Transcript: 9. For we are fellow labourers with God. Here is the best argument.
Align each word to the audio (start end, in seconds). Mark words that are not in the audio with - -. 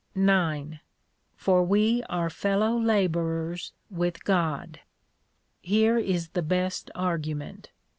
9. 0.15 0.79
For 1.35 1.61
we 1.63 2.01
are 2.09 2.31
fellow 2.31 2.75
labourers 2.75 3.71
with 3.91 4.23
God. 4.23 4.79
Here 5.61 5.99
is 5.99 6.29
the 6.29 6.41
best 6.41 6.89
argument. 6.95 7.69